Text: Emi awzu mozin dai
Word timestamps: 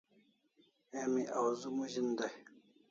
Emi 0.99 1.23
awzu 1.37 1.69
mozin 1.77 2.09
dai 2.17 2.35